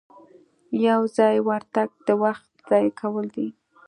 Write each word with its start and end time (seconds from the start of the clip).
یو 0.87 1.01
ځایي 1.15 1.39
ورتګ 1.47 1.89
د 2.07 2.09
وخت 2.23 2.47
ضایع 2.69 2.91
کول 2.99 3.25
دي. 3.35 3.47